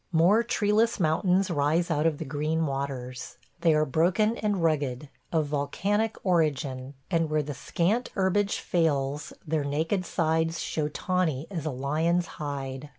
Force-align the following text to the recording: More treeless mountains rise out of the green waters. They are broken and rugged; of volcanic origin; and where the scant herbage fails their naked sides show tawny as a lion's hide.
More 0.25 0.41
treeless 0.41 0.99
mountains 0.99 1.51
rise 1.51 1.91
out 1.91 2.07
of 2.07 2.17
the 2.17 2.25
green 2.25 2.65
waters. 2.65 3.37
They 3.59 3.75
are 3.75 3.85
broken 3.85 4.35
and 4.37 4.63
rugged; 4.63 5.09
of 5.31 5.45
volcanic 5.45 6.15
origin; 6.23 6.95
and 7.11 7.29
where 7.29 7.43
the 7.43 7.53
scant 7.53 8.09
herbage 8.15 8.57
fails 8.61 9.31
their 9.45 9.63
naked 9.63 10.03
sides 10.07 10.59
show 10.59 10.87
tawny 10.87 11.45
as 11.51 11.67
a 11.67 11.69
lion's 11.69 12.25
hide. 12.41 12.89